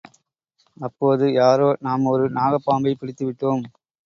[0.77, 3.63] அப்போது யாரோ, நாம் ஒரு நாகப் பாம்பைப் பிடித்துவிட்டோம்!